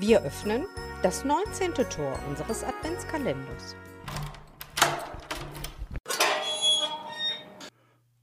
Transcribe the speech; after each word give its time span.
Wir 0.00 0.22
öffnen 0.22 0.64
das 1.02 1.26
19. 1.26 1.74
Tor 1.74 2.18
unseres 2.26 2.64
Adventskalenders. 2.64 3.76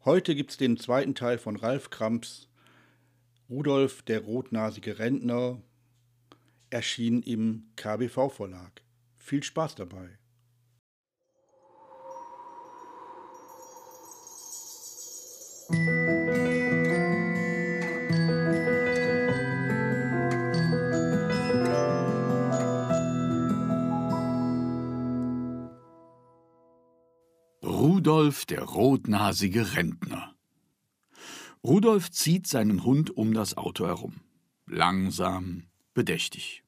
Heute 0.03 0.33
gibt 0.33 0.49
es 0.49 0.57
den 0.57 0.77
zweiten 0.77 1.13
Teil 1.13 1.37
von 1.37 1.55
Ralf 1.55 1.91
Kramps 1.91 2.49
Rudolf 3.47 4.01
der 4.01 4.21
rotnasige 4.21 4.97
Rentner 4.97 5.61
erschien 6.71 7.21
im 7.21 7.67
KBV 7.75 8.29
Verlag. 8.29 8.81
Viel 9.15 9.43
Spaß 9.43 9.75
dabei. 9.75 10.17
Rudolf 28.07 28.45
der 28.45 28.63
rotnasige 28.63 29.75
Rentner. 29.75 30.33
Rudolf 31.61 32.09
zieht 32.09 32.47
seinen 32.47 32.85
Hund 32.85 33.11
um 33.11 33.33
das 33.33 33.57
Auto 33.57 33.85
herum. 33.85 34.21
Langsam, 34.65 35.63
bedächtig. 35.93 36.63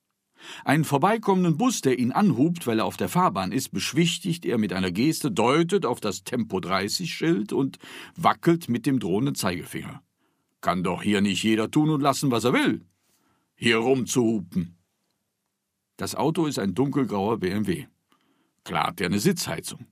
Einen 0.66 0.84
vorbeikommenden 0.84 1.56
Bus, 1.56 1.80
der 1.80 1.98
ihn 1.98 2.12
anhubt, 2.12 2.68
weil 2.68 2.80
er 2.80 2.86
auf 2.86 2.98
der 2.98 3.08
Fahrbahn 3.08 3.54
ist, 3.54 3.70
beschwichtigt 3.70 4.44
er 4.44 4.58
mit 4.58 4.74
einer 4.74 4.92
Geste, 4.92 5.32
deutet 5.32 5.86
auf 5.86 6.02
das 6.02 6.26
Tempo 6.26 6.60
30 6.60 7.14
Schild 7.14 7.54
und 7.54 7.80
wackelt 8.18 8.68
mit 8.68 8.86
dem 8.86 9.00
drohenden 9.00 9.36
Zeigefinger. 9.36 10.04
Kann 10.60 10.84
doch 10.84 11.04
hier 11.04 11.22
nicht 11.22 11.42
jeder 11.42 11.72
tun 11.72 11.90
und 11.90 12.02
lassen, 12.02 12.32
was 12.32 12.44
er 12.44 12.52
will. 12.52 12.86
Hier 13.56 13.78
rumzuhupen. 13.78 14.76
Das 15.96 16.16
Auto 16.16 16.48
ist 16.48 16.60
ein 16.60 16.76
dunkelgrauer 16.76 17.38
BMW. 17.38 17.86
Klar 18.66 18.88
hat 18.88 19.00
er 19.00 19.08
eine 19.08 19.22
Sitzheizung. 19.22 19.88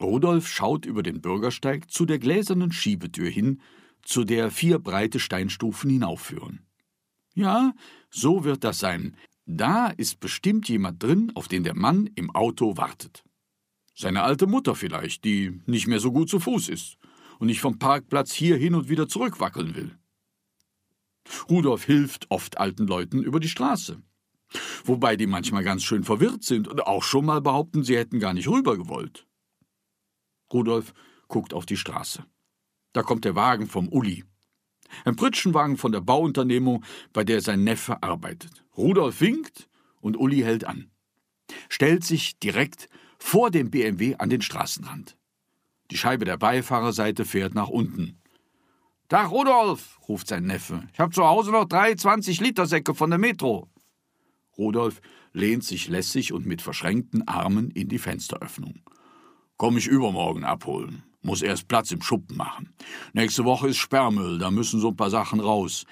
Rudolf 0.00 0.48
schaut 0.48 0.86
über 0.86 1.02
den 1.02 1.20
Bürgersteig 1.20 1.90
zu 1.90 2.04
der 2.04 2.18
gläsernen 2.18 2.72
Schiebetür 2.72 3.28
hin, 3.28 3.60
zu 4.02 4.24
der 4.24 4.50
vier 4.50 4.78
breite 4.78 5.18
Steinstufen 5.18 5.90
hinaufführen. 5.90 6.66
Ja, 7.34 7.72
so 8.10 8.44
wird 8.44 8.64
das 8.64 8.78
sein. 8.78 9.16
Da 9.46 9.88
ist 9.88 10.20
bestimmt 10.20 10.68
jemand 10.68 11.02
drin, 11.02 11.32
auf 11.34 11.48
den 11.48 11.64
der 11.64 11.74
Mann 11.74 12.08
im 12.14 12.30
Auto 12.30 12.76
wartet. 12.76 13.24
Seine 13.94 14.22
alte 14.22 14.46
Mutter 14.46 14.74
vielleicht, 14.74 15.24
die 15.24 15.60
nicht 15.66 15.86
mehr 15.86 16.00
so 16.00 16.12
gut 16.12 16.28
zu 16.28 16.40
Fuß 16.40 16.68
ist 16.68 16.98
und 17.38 17.46
nicht 17.46 17.60
vom 17.60 17.78
Parkplatz 17.78 18.32
hier 18.32 18.56
hin 18.56 18.74
und 18.74 18.88
wieder 18.88 19.08
zurückwackeln 19.08 19.74
will. 19.74 19.98
Rudolf 21.48 21.84
hilft 21.84 22.30
oft 22.30 22.58
alten 22.58 22.86
Leuten 22.86 23.22
über 23.22 23.40
die 23.40 23.48
Straße. 23.48 24.02
Wobei 24.84 25.16
die 25.16 25.26
manchmal 25.26 25.64
ganz 25.64 25.82
schön 25.82 26.04
verwirrt 26.04 26.44
sind 26.44 26.68
und 26.68 26.86
auch 26.86 27.02
schon 27.02 27.24
mal 27.24 27.40
behaupten, 27.40 27.82
sie 27.82 27.96
hätten 27.96 28.20
gar 28.20 28.34
nicht 28.34 28.48
rüber 28.48 28.76
gewollt. 28.76 29.26
Rudolf 30.54 30.94
guckt 31.28 31.52
auf 31.52 31.66
die 31.66 31.76
Straße. 31.76 32.24
Da 32.92 33.02
kommt 33.02 33.24
der 33.24 33.34
Wagen 33.34 33.66
vom 33.66 33.88
Uli. 33.88 34.24
Ein 35.04 35.16
Pritschenwagen 35.16 35.76
von 35.76 35.92
der 35.92 36.00
Bauunternehmung, 36.00 36.84
bei 37.12 37.24
der 37.24 37.40
sein 37.40 37.64
Neffe 37.64 38.02
arbeitet. 38.02 38.64
Rudolf 38.76 39.20
winkt 39.20 39.68
und 40.00 40.16
Uli 40.16 40.40
hält 40.40 40.64
an. 40.64 40.90
Stellt 41.68 42.04
sich 42.04 42.38
direkt 42.38 42.88
vor 43.18 43.50
dem 43.50 43.70
BMW 43.70 44.14
an 44.16 44.30
den 44.30 44.40
Straßenrand. 44.40 45.16
Die 45.90 45.96
Scheibe 45.96 46.24
der 46.24 46.36
Beifahrerseite 46.36 47.24
fährt 47.24 47.54
nach 47.54 47.68
unten. 47.68 48.20
Tag, 49.08 49.30
Rudolf, 49.30 49.98
ruft 50.08 50.28
sein 50.28 50.44
Neffe. 50.44 50.82
Ich 50.92 51.00
habe 51.00 51.12
zu 51.12 51.24
Hause 51.24 51.50
noch 51.50 51.66
drei 51.66 51.92
20-Liter-Säcke 51.92 52.94
von 52.94 53.10
der 53.10 53.18
Metro. 53.18 53.68
Rudolf 54.56 55.00
lehnt 55.32 55.64
sich 55.64 55.88
lässig 55.88 56.32
und 56.32 56.46
mit 56.46 56.62
verschränkten 56.62 57.26
Armen 57.26 57.70
in 57.70 57.88
die 57.88 57.98
Fensteröffnung. 57.98 58.80
Komm 59.56 59.76
ich 59.76 59.86
übermorgen 59.86 60.44
abholen. 60.44 61.04
Muss 61.22 61.40
erst 61.40 61.68
Platz 61.68 61.90
im 61.90 62.02
Schuppen 62.02 62.36
machen. 62.36 62.74
Nächste 63.12 63.44
Woche 63.44 63.68
ist 63.68 63.78
Sperrmüll, 63.78 64.38
da 64.38 64.50
müssen 64.50 64.80
so 64.80 64.88
ein 64.88 64.96
paar 64.96 65.10
Sachen 65.10 65.40
raus. 65.40 65.86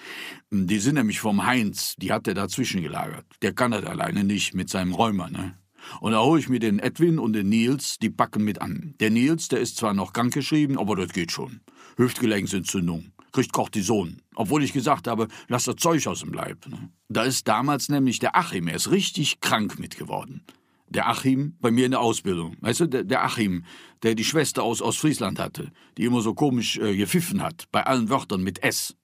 Die 0.50 0.78
sind 0.78 0.96
nämlich 0.96 1.20
vom 1.20 1.46
Heinz, 1.46 1.94
die 1.96 2.12
hat 2.12 2.28
er 2.28 2.34
dazwischen 2.34 2.82
gelagert. 2.82 3.24
Der 3.40 3.54
kann 3.54 3.70
das 3.70 3.84
alleine 3.84 4.24
nicht 4.24 4.52
mit 4.52 4.68
seinem 4.68 4.92
Räumer, 4.92 5.30
ne? 5.30 5.56
Und 6.00 6.12
da 6.12 6.20
hole 6.22 6.40
ich 6.40 6.48
mir 6.48 6.60
den 6.60 6.78
Edwin 6.78 7.18
und 7.18 7.32
den 7.32 7.48
Nils, 7.48 7.98
die 7.98 8.10
packen 8.10 8.44
mit 8.44 8.60
an. 8.60 8.94
Der 9.00 9.10
Nils, 9.10 9.48
der 9.48 9.60
ist 9.60 9.76
zwar 9.76 9.94
noch 9.94 10.12
krankgeschrieben, 10.12 10.78
aber 10.78 10.96
das 10.96 11.12
geht 11.12 11.32
schon. 11.32 11.60
Hüftgelenksentzündung, 11.96 13.12
kriegt 13.32 13.52
Cortison. 13.52 14.20
Obwohl 14.34 14.62
ich 14.62 14.72
gesagt 14.72 15.08
habe, 15.08 15.28
lass 15.48 15.64
das 15.64 15.76
Zeug 15.76 16.06
aus 16.06 16.20
dem 16.20 16.32
Leib. 16.32 16.66
Ne? 16.68 16.90
Da 17.08 17.24
ist 17.24 17.48
damals 17.48 17.88
nämlich 17.88 18.18
der 18.18 18.36
Achim, 18.36 18.68
er 18.68 18.76
ist 18.76 18.90
richtig 18.90 19.40
krank 19.40 19.78
mitgeworden. 19.78 20.44
Der 20.92 21.08
Achim 21.08 21.56
bei 21.58 21.70
mir 21.70 21.86
in 21.86 21.92
der 21.92 22.00
Ausbildung. 22.00 22.56
Weißt 22.60 22.80
du, 22.80 22.86
der, 22.86 23.04
der 23.04 23.24
Achim, 23.24 23.64
der 24.02 24.14
die 24.14 24.24
Schwester 24.24 24.62
aus 24.62 24.82
Ostfriesland 24.82 25.38
hatte, 25.38 25.72
die 25.96 26.04
immer 26.04 26.20
so 26.20 26.34
komisch 26.34 26.76
äh, 26.76 26.94
gepfiffen 26.94 27.42
hat, 27.42 27.64
bei 27.72 27.86
allen 27.86 28.10
Wörtern 28.10 28.42
mit 28.42 28.62
S. 28.62 28.94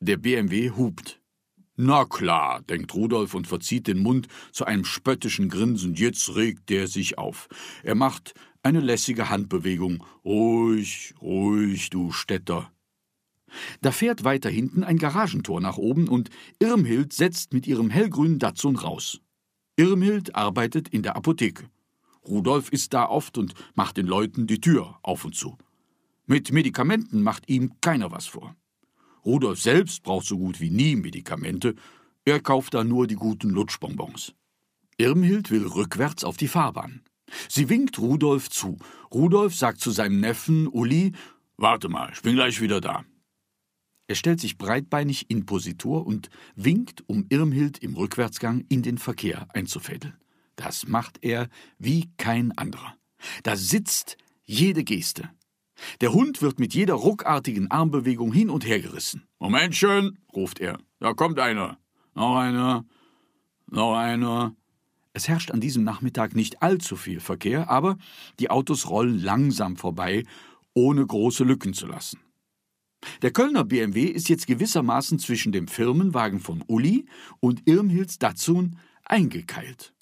Der 0.00 0.16
BMW 0.16 0.70
hupt. 0.70 1.20
Na 1.76 2.04
klar, 2.04 2.62
denkt 2.62 2.94
Rudolf 2.94 3.32
und 3.34 3.46
verzieht 3.46 3.86
den 3.86 4.00
Mund 4.00 4.26
zu 4.50 4.64
einem 4.64 4.84
spöttischen 4.84 5.48
Grinsen. 5.48 5.94
Jetzt 5.94 6.34
regt 6.34 6.68
der 6.68 6.88
sich 6.88 7.16
auf. 7.16 7.48
Er 7.84 7.94
macht 7.94 8.34
eine 8.64 8.80
lässige 8.80 9.30
Handbewegung. 9.30 10.04
Ruhig, 10.24 11.14
ruhig, 11.20 11.90
du 11.90 12.10
Städter. 12.10 12.72
Da 13.82 13.92
fährt 13.92 14.24
weiter 14.24 14.50
hinten 14.50 14.82
ein 14.82 14.98
Garagentor 14.98 15.60
nach 15.60 15.76
oben 15.76 16.08
und 16.08 16.30
Irmhild 16.58 17.12
setzt 17.12 17.52
mit 17.52 17.68
ihrem 17.68 17.88
hellgrünen 17.88 18.40
Datsun 18.40 18.74
raus. 18.74 19.20
Irmhild 19.76 20.34
arbeitet 20.34 20.88
in 20.88 21.02
der 21.02 21.16
Apotheke. 21.16 21.68
Rudolf 22.26 22.70
ist 22.70 22.92
da 22.92 23.08
oft 23.08 23.38
und 23.38 23.54
macht 23.74 23.96
den 23.96 24.06
Leuten 24.06 24.46
die 24.46 24.60
Tür 24.60 24.98
auf 25.02 25.24
und 25.24 25.34
zu. 25.34 25.56
Mit 26.26 26.52
Medikamenten 26.52 27.22
macht 27.22 27.48
ihm 27.48 27.80
keiner 27.80 28.12
was 28.12 28.26
vor. 28.26 28.54
Rudolf 29.24 29.60
selbst 29.60 30.02
braucht 30.02 30.26
so 30.26 30.38
gut 30.38 30.60
wie 30.60 30.70
nie 30.70 30.96
Medikamente, 30.96 31.74
er 32.24 32.40
kauft 32.40 32.74
da 32.74 32.84
nur 32.84 33.06
die 33.06 33.16
guten 33.16 33.50
Lutschbonbons. 33.50 34.34
Irmhild 34.98 35.50
will 35.50 35.66
rückwärts 35.66 36.22
auf 36.22 36.36
die 36.36 36.48
Fahrbahn. 36.48 37.02
Sie 37.48 37.68
winkt 37.68 37.98
Rudolf 37.98 38.50
zu. 38.50 38.78
Rudolf 39.12 39.54
sagt 39.54 39.80
zu 39.80 39.90
seinem 39.90 40.20
Neffen 40.20 40.68
Uli: 40.68 41.12
Warte 41.56 41.88
mal, 41.88 42.10
ich 42.12 42.22
bin 42.22 42.34
gleich 42.34 42.60
wieder 42.60 42.80
da. 42.80 43.04
Er 44.12 44.16
stellt 44.16 44.40
sich 44.40 44.58
breitbeinig 44.58 45.30
in 45.30 45.46
Positur 45.46 46.06
und 46.06 46.28
winkt, 46.54 47.02
um 47.06 47.24
Irmhild 47.30 47.78
im 47.78 47.94
Rückwärtsgang 47.94 48.62
in 48.68 48.82
den 48.82 48.98
Verkehr 48.98 49.48
einzufädeln. 49.54 50.18
Das 50.54 50.86
macht 50.86 51.20
er 51.22 51.48
wie 51.78 52.10
kein 52.18 52.52
anderer. 52.58 52.94
Da 53.42 53.56
sitzt 53.56 54.18
jede 54.44 54.84
Geste. 54.84 55.30
Der 56.02 56.12
Hund 56.12 56.42
wird 56.42 56.60
mit 56.60 56.74
jeder 56.74 56.92
ruckartigen 56.92 57.70
Armbewegung 57.70 58.34
hin 58.34 58.50
und 58.50 58.66
her 58.66 58.80
gerissen. 58.80 59.26
Momentchen, 59.38 60.18
ruft 60.34 60.60
er. 60.60 60.76
Da 61.00 61.14
kommt 61.14 61.38
einer. 61.38 61.78
Noch 62.14 62.36
einer. 62.36 62.84
Noch 63.70 63.96
einer. 63.96 64.54
Es 65.14 65.26
herrscht 65.26 65.52
an 65.52 65.62
diesem 65.62 65.84
Nachmittag 65.84 66.36
nicht 66.36 66.60
allzu 66.60 66.96
viel 66.96 67.20
Verkehr, 67.20 67.70
aber 67.70 67.96
die 68.38 68.50
Autos 68.50 68.90
rollen 68.90 69.18
langsam 69.18 69.78
vorbei, 69.78 70.24
ohne 70.74 71.06
große 71.06 71.44
Lücken 71.44 71.72
zu 71.72 71.86
lassen. 71.86 72.20
Der 73.22 73.32
Kölner 73.32 73.64
BMW 73.64 74.04
ist 74.04 74.28
jetzt 74.28 74.46
gewissermaßen 74.46 75.18
zwischen 75.18 75.52
dem 75.52 75.68
Firmenwagen 75.68 76.40
von 76.40 76.62
Uli 76.66 77.06
und 77.40 77.62
Irmhilds 77.66 78.18
Datsun 78.18 78.78
eingekeilt. 79.04 79.92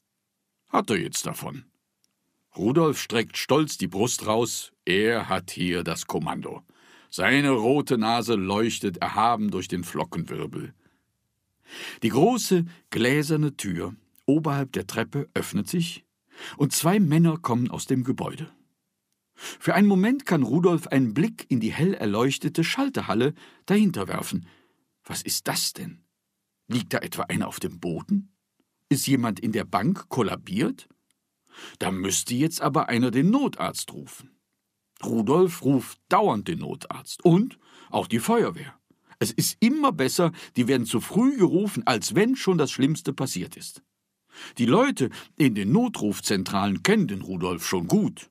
Hat 0.69 0.91
er 0.91 0.99
jetzt 0.99 1.27
davon. 1.27 1.65
Rudolf 2.57 3.01
streckt 3.01 3.37
stolz 3.37 3.79
die 3.79 3.87
Brust 3.87 4.27
raus, 4.27 4.73
er 4.85 5.29
hat 5.29 5.51
hier 5.51 5.85
das 5.85 6.07
Kommando. 6.07 6.63
Seine 7.09 7.51
rote 7.51 7.99
Nase 7.99 8.35
leuchtet 8.35 8.99
erhaben 8.99 9.51
durch 9.51 9.69
den 9.69 9.85
Flockenwirbel. 9.85 10.75
Die 12.03 12.09
große, 12.09 12.65
gläserne 12.91 13.57
Tür 13.57 13.95
oberhalb 14.27 14.73
der 14.73 14.87
Treppe 14.87 15.29
öffnet 15.35 15.69
sich, 15.69 16.05
und 16.57 16.73
zwei 16.73 17.01
Männer 17.01 17.37
kommen 17.37 17.71
aus 17.71 17.87
dem 17.87 18.05
Gebäude. 18.05 18.51
Für 19.59 19.75
einen 19.75 19.89
Moment 19.89 20.27
kann 20.27 20.43
Rudolf 20.43 20.87
einen 20.89 21.15
Blick 21.15 21.47
in 21.49 21.61
die 21.61 21.73
hell 21.73 21.95
erleuchtete 21.95 22.63
Schalterhalle 22.63 23.35
dahinter 23.65 24.07
werfen. 24.07 24.47
Was 25.05 25.23
ist 25.23 25.49
das 25.49 25.73
denn? 25.73 26.05
Liegt 26.69 26.93
da 26.93 26.99
etwa 26.99 27.23
einer 27.23 27.49
auf 27.49 27.59
dem 27.59 27.81
Boden? 27.81 28.33
Ist 28.91 29.07
jemand 29.07 29.41
in 29.41 29.53
der 29.53 29.65
Bank 29.65 30.09
kollabiert? 30.09 30.89
Da 31.79 31.91
müsste 31.91 32.35
jetzt 32.35 32.61
aber 32.61 32.89
einer 32.89 33.11
den 33.11 33.31
Notarzt 33.31 33.93
rufen. 33.93 34.31
Rudolf 35.03 35.63
ruft 35.63 35.99
dauernd 36.11 36.47
den 36.47 36.59
Notarzt 36.59 37.25
und 37.25 37.59
auch 37.89 38.07
die 38.07 38.19
Feuerwehr. 38.19 38.79
Es 39.19 39.31
ist 39.31 39.57
immer 39.61 39.93
besser, 39.93 40.33
die 40.57 40.69
werden 40.69 40.87
zu 40.87 41.01
früh 41.01 41.37
gerufen, 41.37 41.87
als 41.87 42.15
wenn 42.15 42.37
schon 42.37 42.59
das 42.59 42.71
Schlimmste 42.71 43.13
passiert 43.13 43.57
ist. 43.57 43.83
Die 44.59 44.67
Leute 44.67 45.11
in 45.37 45.55
den 45.55 45.73
Notrufzentralen 45.73 46.83
kennen 46.83 47.09
den 47.09 47.23
Rudolf 47.23 47.67
schon 47.67 47.89
gut. 47.89 48.31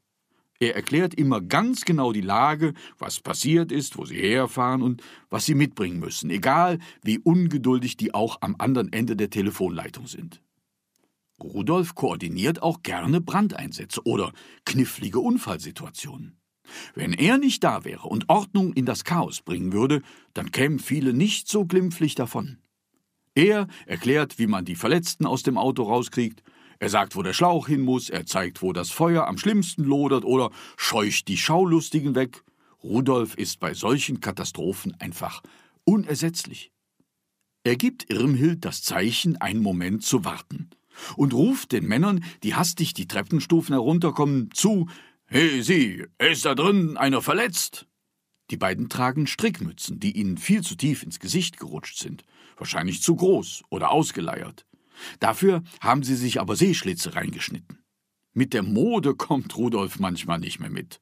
Er 0.60 0.76
erklärt 0.76 1.14
immer 1.14 1.40
ganz 1.40 1.86
genau 1.86 2.12
die 2.12 2.22
Lage, 2.22 2.74
was 2.98 3.22
passiert 3.22 3.72
ist, 3.72 3.98
wo 3.98 4.06
sie 4.06 4.18
herfahren 4.18 4.82
und 4.82 5.02
was 5.30 5.46
sie 5.46 5.56
mitbringen 5.56 6.00
müssen, 6.00 6.30
egal 6.30 6.80
wie 7.02 7.20
ungeduldig 7.20 7.96
die 7.96 8.14
auch 8.14 8.42
am 8.42 8.56
anderen 8.60 8.92
Ende 8.92 9.16
der 9.16 9.30
Telefonleitung 9.30 10.08
sind. 10.08 10.42
Rudolf 11.42 11.96
koordiniert 11.96 12.62
auch 12.62 12.84
gerne 12.84 13.22
Brandeinsätze 13.22 14.06
oder 14.06 14.34
knifflige 14.66 15.20
Unfallsituationen. 15.20 16.38
Wenn 16.94 17.14
er 17.14 17.38
nicht 17.38 17.64
da 17.64 17.86
wäre 17.86 18.08
und 18.08 18.28
Ordnung 18.28 18.74
in 18.74 18.86
das 18.86 19.06
Chaos 19.06 19.42
bringen 19.42 19.72
würde, 19.72 20.02
dann 20.34 20.52
kämen 20.52 20.80
viele 20.80 21.14
nicht 21.14 21.48
so 21.48 21.66
glimpflich 21.66 22.16
davon. 22.16 22.58
Er 23.34 23.68
erklärt, 23.86 24.38
wie 24.38 24.48
man 24.48 24.66
die 24.66 24.76
Verletzten 24.76 25.26
aus 25.26 25.44
dem 25.44 25.58
Auto 25.58 25.84
rauskriegt, 25.84 26.44
er 26.80 26.90
sagt, 26.90 27.16
wo 27.16 27.24
der 27.24 27.34
Schlauch 27.34 27.68
hin 27.68 27.82
muss, 27.82 28.10
er 28.10 28.26
zeigt, 28.26 28.62
wo 28.62 28.72
das 28.72 28.90
Feuer 28.90 29.28
am 29.28 29.38
schlimmsten 29.38 29.84
lodert 29.84 30.24
oder 30.24 30.50
scheucht 30.78 31.28
die 31.28 31.38
Schaulustigen 31.38 32.16
weg. 32.16 32.44
Rudolf 32.82 33.36
ist 33.36 33.60
bei 33.60 33.74
solchen 33.74 34.22
Katastrophen 34.22 34.96
einfach 35.00 35.44
unersetzlich. 35.84 36.72
Er 37.66 37.76
gibt 37.76 38.10
Irmhild 38.10 38.64
das 38.64 38.82
Zeichen, 38.82 39.36
einen 39.38 39.62
Moment 39.62 40.04
zu 40.04 40.24
warten 40.24 40.70
und 41.18 41.34
ruft 41.34 41.74
den 41.74 41.86
Männern, 41.86 42.24
die 42.44 42.56
hastig 42.56 42.94
die 42.94 43.08
Treppenstufen 43.08 43.74
herunterkommen, 43.74 44.50
zu 44.54 44.88
Hey 45.26 45.62
Sie, 45.62 46.06
ist 46.18 46.46
da 46.46 46.56
drin 46.56 46.98
einer 46.98 47.22
verletzt? 47.22 47.88
Die 48.52 48.58
beiden 48.58 48.90
tragen 48.90 49.28
Strickmützen, 49.28 50.00
die 50.00 50.18
ihnen 50.18 50.38
viel 50.38 50.64
zu 50.64 50.76
tief 50.76 51.04
ins 51.04 51.20
Gesicht 51.20 51.58
gerutscht 51.58 52.00
sind, 52.00 52.24
wahrscheinlich 52.58 53.04
zu 53.04 53.16
groß 53.16 53.64
oder 53.70 53.92
ausgeleiert. 53.92 54.66
Dafür 55.20 55.64
haben 55.82 56.04
sie 56.04 56.16
sich 56.16 56.40
aber 56.40 56.56
Seeschlitze 56.56 57.16
reingeschnitten. 57.16 57.80
Mit 58.34 58.54
der 58.54 58.64
Mode 58.64 59.16
kommt 59.16 59.58
Rudolf 59.58 60.00
manchmal 60.00 60.40
nicht 60.40 60.60
mehr 60.60 60.70
mit. 60.70 61.02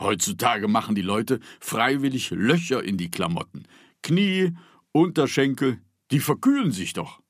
Heutzutage 0.00 0.68
machen 0.68 0.94
die 0.94 1.02
Leute 1.02 1.40
freiwillig 1.60 2.30
Löcher 2.30 2.84
in 2.84 2.96
die 2.96 3.10
Klamotten. 3.10 3.64
Knie, 4.02 4.52
Unterschenkel, 4.92 5.80
die 6.10 6.20
verkühlen 6.20 6.70
sich 6.70 6.92
doch. 6.92 7.20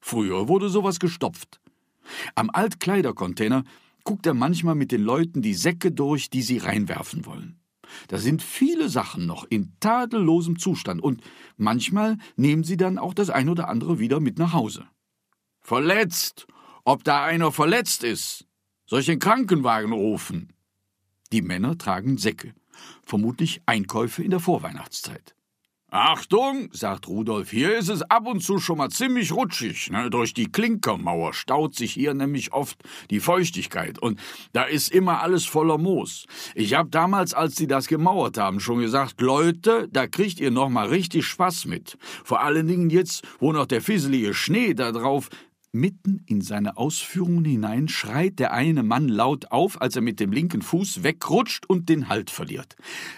Früher 0.00 0.48
wurde 0.48 0.68
sowas 0.68 0.98
gestopft. 0.98 1.60
Am 2.34 2.50
Altkleidercontainer 2.50 3.64
guckt 4.04 4.26
er 4.26 4.34
manchmal 4.34 4.74
mit 4.74 4.92
den 4.92 5.02
Leuten 5.02 5.42
die 5.42 5.54
Säcke 5.54 5.92
durch, 5.92 6.30
die 6.30 6.42
sie 6.42 6.58
reinwerfen 6.58 7.26
wollen. 7.26 7.58
Da 8.08 8.18
sind 8.18 8.42
viele 8.42 8.88
Sachen 8.88 9.26
noch 9.26 9.44
in 9.48 9.72
tadellosem 9.80 10.58
Zustand 10.58 11.02
und 11.02 11.22
manchmal 11.56 12.18
nehmen 12.36 12.64
sie 12.64 12.76
dann 12.76 12.98
auch 12.98 13.14
das 13.14 13.30
ein 13.30 13.48
oder 13.48 13.68
andere 13.68 13.98
wieder 13.98 14.20
mit 14.20 14.38
nach 14.38 14.52
Hause. 14.52 14.86
Verletzt! 15.64 16.46
Ob 16.84 17.04
da 17.04 17.24
einer 17.24 17.50
verletzt 17.50 18.04
ist? 18.04 18.44
Soll 18.84 19.00
ich 19.00 19.06
den 19.06 19.18
Krankenwagen 19.18 19.92
rufen? 19.92 20.52
Die 21.32 21.40
Männer 21.40 21.78
tragen 21.78 22.18
Säcke, 22.18 22.52
vermutlich 23.02 23.62
Einkäufe 23.64 24.22
in 24.22 24.30
der 24.30 24.40
Vorweihnachtszeit. 24.40 25.34
Achtung, 25.96 26.68
sagt 26.72 27.06
Rudolf, 27.06 27.50
hier 27.50 27.78
ist 27.78 27.88
es 27.88 28.02
ab 28.02 28.26
und 28.26 28.40
zu 28.40 28.58
schon 28.58 28.78
mal 28.78 28.90
ziemlich 28.90 29.32
rutschig. 29.32 29.90
Ne? 29.90 30.10
Durch 30.10 30.34
die 30.34 30.50
Klinkermauer 30.50 31.32
staut 31.32 31.76
sich 31.76 31.92
hier 31.92 32.12
nämlich 32.12 32.52
oft 32.52 32.82
die 33.10 33.20
Feuchtigkeit 33.20 34.00
und 34.00 34.18
da 34.52 34.64
ist 34.64 34.90
immer 34.90 35.22
alles 35.22 35.46
voller 35.46 35.78
Moos. 35.78 36.26
Ich 36.56 36.74
habe 36.74 36.90
damals, 36.90 37.32
als 37.32 37.54
sie 37.54 37.68
das 37.68 37.86
gemauert 37.86 38.36
haben, 38.36 38.58
schon 38.58 38.80
gesagt, 38.80 39.20
Leute, 39.20 39.88
da 39.90 40.08
kriegt 40.08 40.40
ihr 40.40 40.50
noch 40.50 40.68
mal 40.68 40.88
richtig 40.88 41.26
Spaß 41.26 41.66
mit. 41.66 41.96
Vor 42.24 42.42
allen 42.42 42.66
Dingen 42.66 42.90
jetzt, 42.90 43.22
wo 43.38 43.52
noch 43.52 43.66
der 43.66 43.80
fisselige 43.80 44.34
Schnee 44.34 44.74
da 44.74 44.90
drauf 44.90 45.30
Mitten 45.74 46.22
in 46.26 46.40
seine 46.40 46.76
Ausführungen 46.76 47.44
hinein 47.44 47.88
schreit 47.88 48.38
der 48.38 48.52
eine 48.52 48.84
Mann 48.84 49.08
laut 49.08 49.50
auf, 49.50 49.82
als 49.82 49.96
er 49.96 50.02
mit 50.02 50.20
dem 50.20 50.30
linken 50.30 50.62
Fuß 50.62 51.02
wegrutscht 51.02 51.66
und 51.66 51.88
den 51.88 52.08
Halt 52.08 52.30
verliert. 52.30 52.76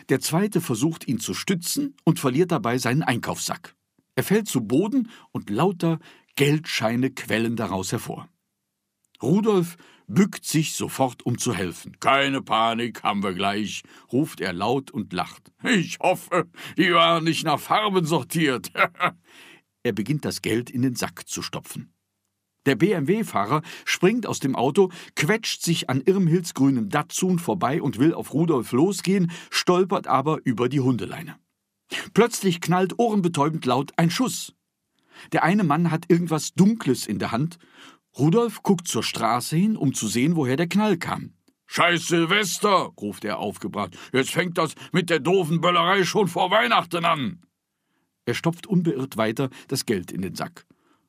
Der 0.08 0.20
zweite 0.20 0.62
versucht 0.62 1.06
ihn 1.06 1.20
zu 1.20 1.34
stützen 1.34 1.94
und 2.04 2.18
verliert 2.18 2.52
dabei 2.52 2.78
seinen 2.78 3.02
Einkaufssack. 3.02 3.74
Er 4.14 4.22
fällt 4.22 4.48
zu 4.48 4.62
Boden 4.62 5.10
und 5.32 5.50
lauter 5.50 5.98
Geldscheine 6.34 7.10
quellen 7.10 7.56
daraus 7.56 7.92
hervor. 7.92 8.26
Rudolf 9.22 9.76
bückt 10.06 10.46
sich 10.46 10.72
sofort, 10.72 11.26
um 11.26 11.36
zu 11.36 11.54
helfen. 11.54 12.00
Keine 12.00 12.40
Panik, 12.40 13.02
haben 13.02 13.22
wir 13.22 13.34
gleich, 13.34 13.82
ruft 14.10 14.40
er 14.40 14.54
laut 14.54 14.90
und 14.90 15.12
lacht. 15.12 15.52
Ich 15.62 15.98
hoffe, 16.00 16.48
die 16.78 16.90
waren 16.94 17.24
nicht 17.24 17.44
nach 17.44 17.60
Farben 17.60 18.06
sortiert. 18.06 18.72
er 19.82 19.92
beginnt 19.92 20.24
das 20.24 20.40
Geld 20.40 20.70
in 20.70 20.80
den 20.80 20.94
Sack 20.94 21.28
zu 21.28 21.42
stopfen. 21.42 21.92
Der 22.66 22.74
BMW-Fahrer 22.74 23.62
springt 23.84 24.26
aus 24.26 24.40
dem 24.40 24.56
Auto, 24.56 24.90
quetscht 25.14 25.62
sich 25.62 25.88
an 25.88 26.02
Irmhilds 26.02 26.52
grünem 26.52 26.88
Datsun 26.88 27.38
vorbei 27.38 27.80
und 27.80 27.98
will 27.98 28.12
auf 28.12 28.34
Rudolf 28.34 28.72
losgehen, 28.72 29.30
stolpert 29.50 30.06
aber 30.08 30.40
über 30.44 30.68
die 30.68 30.80
Hundeleine. 30.80 31.36
Plötzlich 32.12 32.60
knallt 32.60 32.98
ohrenbetäubend 32.98 33.64
laut 33.64 33.92
ein 33.96 34.10
Schuss. 34.10 34.52
Der 35.32 35.44
eine 35.44 35.64
Mann 35.64 35.90
hat 35.90 36.10
irgendwas 36.10 36.52
Dunkles 36.54 37.06
in 37.06 37.18
der 37.18 37.30
Hand. 37.30 37.58
Rudolf 38.18 38.62
guckt 38.62 38.88
zur 38.88 39.02
Straße 39.02 39.56
hin, 39.56 39.76
um 39.76 39.94
zu 39.94 40.08
sehen, 40.08 40.36
woher 40.36 40.56
der 40.56 40.68
Knall 40.68 40.98
kam. 40.98 41.34
Scheiß 41.66 42.06
Silvester, 42.06 42.92
ruft 43.00 43.24
er 43.24 43.38
aufgebracht. 43.38 43.96
Jetzt 44.12 44.30
fängt 44.30 44.58
das 44.58 44.74
mit 44.92 45.10
der 45.10 45.20
doofen 45.20 45.60
Böllerei 45.60 46.04
schon 46.04 46.28
vor 46.28 46.50
Weihnachten 46.50 47.04
an. 47.04 47.42
Er 48.24 48.34
stopft 48.34 48.66
unbeirrt 48.66 49.16
weiter 49.16 49.50
das 49.68 49.86
Geld 49.86 50.10
in 50.10 50.22
den 50.22 50.34
Sack. 50.34 50.66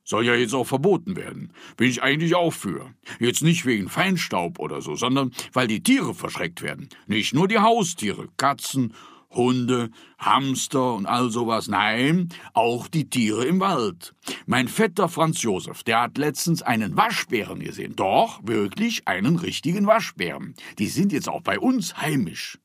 Soll 0.08 0.24
ja 0.24 0.34
jetzt 0.34 0.54
auch 0.54 0.66
verboten 0.66 1.16
werden. 1.16 1.52
Bin 1.76 1.90
ich 1.90 2.02
eigentlich 2.02 2.34
auch 2.34 2.54
für. 2.54 2.94
Jetzt 3.20 3.42
nicht 3.42 3.66
wegen 3.66 3.90
Feinstaub 3.90 4.58
oder 4.58 4.80
so, 4.80 4.96
sondern 4.96 5.32
weil 5.52 5.66
die 5.66 5.82
Tiere 5.82 6.14
verschreckt 6.14 6.62
werden. 6.62 6.88
Nicht 7.06 7.34
nur 7.34 7.46
die 7.46 7.58
Haustiere, 7.58 8.26
Katzen, 8.38 8.94
Hunde, 9.28 9.90
Hamster 10.18 10.94
und 10.94 11.04
all 11.04 11.28
sowas. 11.28 11.68
Nein, 11.68 12.30
auch 12.54 12.88
die 12.88 13.10
Tiere 13.10 13.44
im 13.44 13.60
Wald. 13.60 14.14
Mein 14.46 14.68
Vetter 14.68 15.10
Franz 15.10 15.42
Josef, 15.42 15.82
der 15.82 16.00
hat 16.00 16.16
letztens 16.16 16.62
einen 16.62 16.96
Waschbären 16.96 17.60
gesehen. 17.60 17.94
Doch, 17.94 18.40
wirklich 18.42 19.06
einen 19.06 19.36
richtigen 19.36 19.86
Waschbären. 19.86 20.54
Die 20.78 20.88
sind 20.88 21.12
jetzt 21.12 21.28
auch 21.28 21.42
bei 21.42 21.58
uns 21.58 21.98
heimisch. 21.98 22.58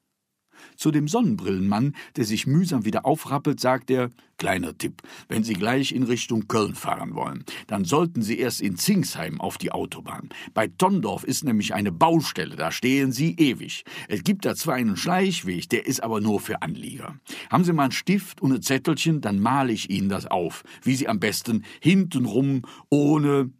Zu 0.75 0.91
dem 0.91 1.07
Sonnenbrillenmann, 1.07 1.95
der 2.15 2.25
sich 2.25 2.47
mühsam 2.47 2.85
wieder 2.85 3.05
aufrappelt, 3.05 3.59
sagt 3.59 3.89
er: 3.89 4.09
Kleiner 4.37 4.77
Tipp, 4.77 5.01
wenn 5.29 5.43
Sie 5.43 5.53
gleich 5.53 5.91
in 5.91 6.03
Richtung 6.03 6.47
Köln 6.47 6.75
fahren 6.75 7.15
wollen, 7.15 7.43
dann 7.67 7.85
sollten 7.85 8.21
Sie 8.21 8.37
erst 8.37 8.61
in 8.61 8.77
Zingsheim 8.77 9.39
auf 9.39 9.57
die 9.57 9.71
Autobahn. 9.71 10.29
Bei 10.53 10.67
Tondorf 10.67 11.23
ist 11.23 11.43
nämlich 11.43 11.73
eine 11.73 11.91
Baustelle, 11.91 12.55
da 12.55 12.71
stehen 12.71 13.11
Sie 13.11 13.35
ewig. 13.35 13.85
Es 14.07 14.23
gibt 14.23 14.45
da 14.45 14.55
zwar 14.55 14.75
einen 14.75 14.97
Schleichweg, 14.97 15.69
der 15.69 15.85
ist 15.85 16.03
aber 16.03 16.19
nur 16.19 16.39
für 16.39 16.61
Anlieger. 16.61 17.15
Haben 17.49 17.63
Sie 17.63 17.73
mal 17.73 17.83
einen 17.83 17.91
Stift 17.91 18.41
und 18.41 18.51
ein 18.51 18.61
Zettelchen, 18.61 19.21
dann 19.21 19.39
male 19.39 19.71
ich 19.71 19.89
Ihnen 19.89 20.09
das 20.09 20.25
auf, 20.25 20.63
wie 20.81 20.95
Sie 20.95 21.07
am 21.07 21.19
besten 21.19 21.63
hintenrum 21.79 22.63
ohne 22.89 23.51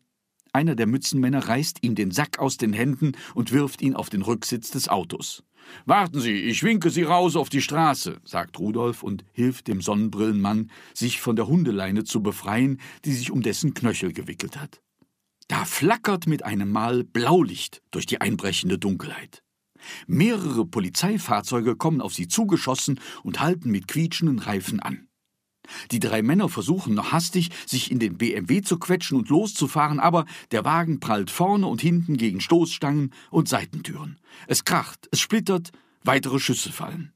einer 0.53 0.75
der 0.75 0.85
Mützenmänner 0.85 1.47
reißt 1.47 1.79
ihm 1.81 1.95
den 1.95 2.11
Sack 2.11 2.37
aus 2.37 2.57
den 2.57 2.73
Händen 2.73 3.13
und 3.33 3.51
wirft 3.51 3.81
ihn 3.81 3.95
auf 3.95 4.11
den 4.11 4.21
Rücksitz 4.21 4.69
des 4.69 4.87
Autos. 4.87 5.43
Warten 5.85 6.19
Sie, 6.19 6.33
ich 6.33 6.63
winke 6.63 6.89
Sie 6.89 7.03
raus 7.03 7.35
auf 7.35 7.49
die 7.49 7.61
Straße, 7.61 8.19
sagt 8.23 8.59
Rudolf 8.59 9.03
und 9.03 9.25
hilft 9.31 9.67
dem 9.67 9.81
Sonnenbrillenmann, 9.81 10.71
sich 10.93 11.21
von 11.21 11.35
der 11.35 11.47
Hundeleine 11.47 12.03
zu 12.03 12.21
befreien, 12.21 12.79
die 13.05 13.13
sich 13.13 13.31
um 13.31 13.41
dessen 13.41 13.73
Knöchel 13.73 14.13
gewickelt 14.13 14.59
hat. 14.59 14.81
Da 15.47 15.65
flackert 15.65 16.27
mit 16.27 16.45
einem 16.45 16.71
Mal 16.71 17.03
Blaulicht 17.03 17.81
durch 17.91 18.05
die 18.05 18.21
einbrechende 18.21 18.79
Dunkelheit. 18.79 19.43
Mehrere 20.07 20.65
Polizeifahrzeuge 20.65 21.75
kommen 21.75 22.01
auf 22.01 22.13
sie 22.13 22.27
zugeschossen 22.27 22.99
und 23.23 23.41
halten 23.41 23.69
mit 23.69 23.87
quietschenden 23.87 24.39
Reifen 24.39 24.79
an. 24.79 25.07
Die 25.91 25.99
drei 25.99 26.21
Männer 26.21 26.49
versuchen 26.49 26.93
noch 26.93 27.11
hastig, 27.11 27.49
sich 27.65 27.91
in 27.91 27.99
den 27.99 28.17
BMW 28.17 28.61
zu 28.61 28.77
quetschen 28.77 29.17
und 29.17 29.29
loszufahren, 29.29 29.99
aber 29.99 30.25
der 30.51 30.65
Wagen 30.65 30.99
prallt 30.99 31.31
vorne 31.31 31.67
und 31.67 31.81
hinten 31.81 32.17
gegen 32.17 32.41
Stoßstangen 32.41 33.11
und 33.31 33.49
Seitentüren. 33.49 34.19
Es 34.47 34.65
kracht, 34.65 35.07
es 35.11 35.19
splittert, 35.19 35.71
weitere 36.03 36.39
Schüsse 36.39 36.71
fallen. 36.71 37.13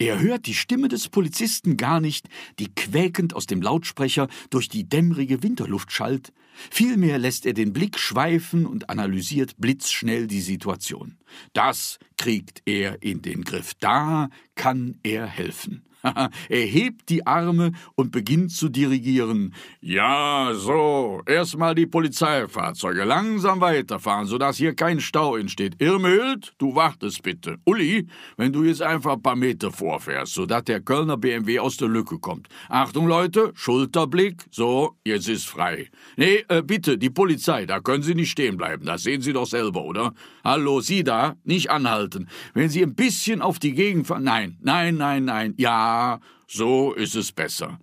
Er 0.00 0.18
hört 0.18 0.46
die 0.46 0.54
Stimme 0.54 0.88
des 0.88 1.10
Polizisten 1.10 1.76
gar 1.76 2.00
nicht, 2.00 2.26
die 2.58 2.74
quäkend 2.74 3.34
aus 3.34 3.46
dem 3.46 3.60
Lautsprecher 3.60 4.28
durch 4.48 4.70
die 4.70 4.88
dämmerige 4.88 5.42
Winterluft 5.42 5.92
schallt. 5.92 6.32
Vielmehr 6.70 7.18
lässt 7.18 7.44
er 7.44 7.52
den 7.52 7.74
Blick 7.74 7.98
schweifen 7.98 8.64
und 8.64 8.88
analysiert 8.88 9.58
blitzschnell 9.58 10.26
die 10.26 10.40
Situation. 10.40 11.18
Das 11.52 11.98
kriegt 12.16 12.62
er 12.64 13.02
in 13.02 13.20
den 13.20 13.44
Griff. 13.44 13.74
Da 13.74 14.30
kann 14.54 14.98
er 15.02 15.26
helfen. 15.26 15.84
er 16.48 16.66
hebt 16.66 17.08
die 17.08 17.26
Arme 17.26 17.72
und 17.94 18.12
beginnt 18.12 18.52
zu 18.52 18.68
dirigieren. 18.68 19.54
Ja, 19.80 20.52
so, 20.54 21.22
erstmal 21.26 21.74
die 21.74 21.86
Polizeifahrzeuge 21.86 23.04
langsam 23.04 23.60
weiterfahren, 23.60 24.26
sodass 24.26 24.56
hier 24.56 24.74
kein 24.74 25.00
Stau 25.00 25.36
entsteht. 25.36 25.80
Irmhild, 25.80 26.54
du 26.58 26.74
wartest 26.74 27.22
bitte. 27.22 27.58
Uli, 27.64 28.06
wenn 28.36 28.52
du 28.52 28.64
jetzt 28.64 28.82
einfach 28.82 29.14
ein 29.14 29.22
paar 29.22 29.36
Meter 29.36 29.70
vorfährst, 29.70 30.34
sodass 30.34 30.64
der 30.64 30.80
Kölner 30.80 31.16
BMW 31.16 31.58
aus 31.58 31.76
der 31.76 31.88
Lücke 31.88 32.18
kommt. 32.18 32.48
Achtung, 32.68 33.06
Leute, 33.06 33.52
Schulterblick. 33.54 34.44
So, 34.50 34.96
jetzt 35.04 35.28
ist 35.28 35.46
frei. 35.46 35.88
Nee, 36.16 36.44
äh, 36.48 36.62
bitte, 36.62 36.98
die 36.98 37.10
Polizei, 37.10 37.66
da 37.66 37.80
können 37.80 38.02
Sie 38.02 38.14
nicht 38.14 38.30
stehen 38.30 38.56
bleiben. 38.56 38.86
Das 38.86 39.02
sehen 39.02 39.22
Sie 39.22 39.32
doch 39.32 39.46
selber, 39.46 39.84
oder? 39.84 40.12
Hallo, 40.44 40.80
Sie 40.80 41.04
da, 41.04 41.36
nicht 41.44 41.70
anhalten. 41.70 42.28
Wenn 42.54 42.68
Sie 42.68 42.82
ein 42.82 42.94
bisschen 42.94 43.42
auf 43.42 43.58
die 43.58 43.72
Gegend 43.72 44.06
fahren. 44.06 44.24
Nein, 44.24 44.56
nein, 44.60 44.96
nein, 44.96 45.24
nein. 45.24 45.54
Ja, 45.90 46.20
so 46.46 46.92
ist 46.92 47.16
es 47.16 47.32
besser. 47.32 47.80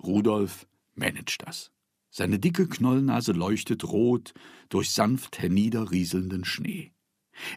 Rudolf 0.00 0.68
managt 0.94 1.42
das. 1.44 1.72
Seine 2.08 2.38
dicke 2.38 2.68
Knollnase 2.68 3.32
leuchtet 3.32 3.82
rot 3.82 4.32
durch 4.68 4.90
sanft 4.90 5.40
herniederrieselnden 5.40 6.44
Schnee. 6.44 6.92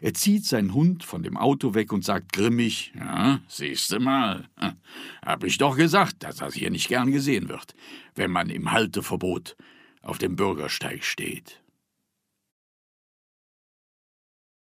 Er 0.02 0.12
zieht 0.12 0.44
seinen 0.44 0.74
Hund 0.74 1.04
von 1.04 1.22
dem 1.22 1.36
Auto 1.36 1.72
weg 1.74 1.92
und 1.92 2.04
sagt 2.04 2.32
grimmig: 2.32 2.92
Ja, 2.96 3.40
siehste 3.46 4.00
mal. 4.00 4.48
Hab 5.24 5.44
ich 5.44 5.56
doch 5.56 5.76
gesagt, 5.76 6.24
dass 6.24 6.36
das 6.38 6.54
hier 6.54 6.70
nicht 6.70 6.88
gern 6.88 7.12
gesehen 7.12 7.48
wird, 7.48 7.74
wenn 8.16 8.32
man 8.32 8.50
im 8.50 8.72
Halteverbot 8.72 9.56
auf 10.02 10.18
dem 10.18 10.34
Bürgersteig 10.34 11.04
steht. 11.04 11.62